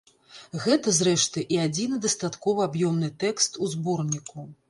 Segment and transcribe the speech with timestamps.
[0.63, 4.49] Гэта, зрэшты, і адзіны дастаткова аб'ёмны тэкст у зборніку.